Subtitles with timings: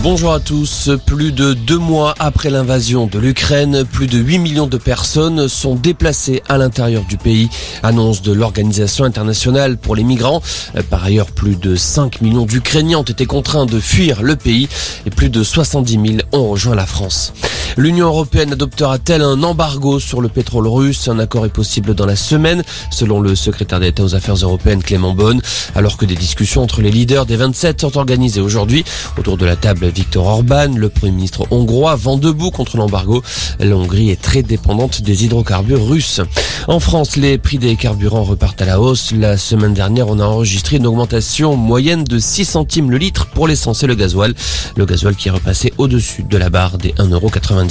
[0.00, 0.90] Bonjour à tous.
[1.06, 5.74] Plus de deux mois après l'invasion de l'Ukraine, plus de 8 millions de personnes sont
[5.74, 7.48] déplacées à l'intérieur du pays.
[7.82, 10.40] Annonce de l'Organisation internationale pour les migrants.
[10.88, 14.68] Par ailleurs, plus de 5 millions d'Ukrainiens ont été contraints de fuir le pays
[15.04, 17.32] et plus de 70 000 ont rejoint la France.
[17.78, 21.06] L'Union européenne adoptera-t-elle un embargo sur le pétrole russe?
[21.06, 25.14] Un accord est possible dans la semaine, selon le secrétaire d'État aux Affaires européennes Clément
[25.14, 25.40] Beaune,
[25.76, 28.84] alors que des discussions entre les leaders des 27 sont organisées aujourd'hui.
[29.16, 33.22] Autour de la table, Viktor Orban, le Premier ministre hongrois, vend debout contre l'embargo.
[33.60, 36.20] La Hongrie est très dépendante des hydrocarbures russes.
[36.66, 39.12] En France, les prix des carburants repartent à la hausse.
[39.12, 43.46] La semaine dernière, on a enregistré une augmentation moyenne de 6 centimes le litre pour
[43.46, 44.34] l'essence et le gasoil.
[44.74, 47.67] Le gasoil qui est repassé au-dessus de la barre des 1,90€.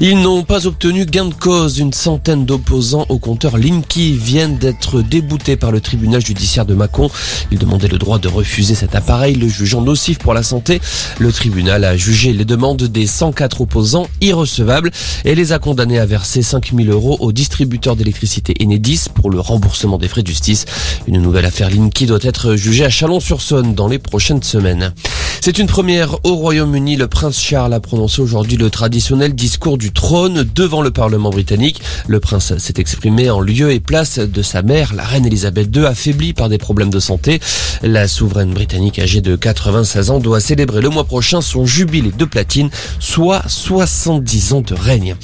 [0.00, 1.78] Ils n'ont pas obtenu gain de cause.
[1.78, 7.10] Une centaine d'opposants au compteur Linky viennent d'être déboutés par le tribunal judiciaire de Mâcon.
[7.50, 10.80] Ils demandaient le droit de refuser cet appareil, le jugeant nocif pour la santé.
[11.18, 14.90] Le tribunal a jugé les demandes des 104 opposants irrecevables
[15.24, 19.96] et les a condamnés à verser 5000 euros au distributeur d'électricité Enedis pour le remboursement
[19.96, 20.66] des frais de justice.
[21.06, 24.92] Une nouvelle affaire Linky doit être jugée à Chalon-sur-Saône dans les prochaines semaines.
[25.40, 26.96] C'est une première au Royaume-Uni.
[26.96, 31.80] Le prince Charles a prononcé aujourd'hui le traditionnel discours du trône devant le Parlement britannique.
[32.06, 35.86] Le prince s'est exprimé en lieu et place de sa mère, la reine Elisabeth II,
[35.86, 37.40] affaiblie par des problèmes de santé.
[37.82, 42.24] La souveraine britannique âgée de 96 ans doit célébrer le mois prochain son jubilé de
[42.24, 45.16] platine, soit 70 ans de règne.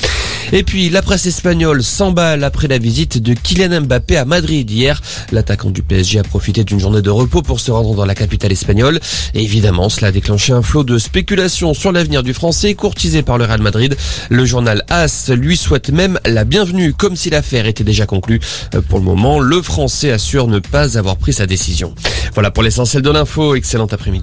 [0.52, 5.00] Et puis la presse espagnole s'emballe après la visite de Kylian Mbappé à Madrid hier.
[5.32, 8.52] L'attaquant du PSG a profité d'une journée de repos pour se rendre dans la capitale
[8.52, 9.00] espagnole.
[9.34, 13.44] Évidemment, cela a déclenché un flot de spéculations sur l'avenir du Français courtisé par le
[13.44, 13.96] Real Madrid.
[14.30, 18.40] Le journal AS lui souhaite même la bienvenue comme si l'affaire était déjà conclue.
[18.88, 21.94] Pour le moment, le Français assure ne pas avoir pris sa décision.
[22.34, 23.54] Voilà pour l'essentiel de l'info.
[23.54, 24.22] Excellent après-midi.